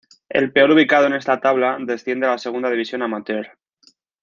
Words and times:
El 0.29 0.51
peor 0.51 0.71
ubicado 0.71 1.05
en 1.05 1.13
esta 1.13 1.39
tabla, 1.39 1.77
desciende 1.79 2.25
a 2.25 2.31
la 2.31 2.37
Segunda 2.39 2.71
División 2.71 3.03
Amateur. 3.03 3.51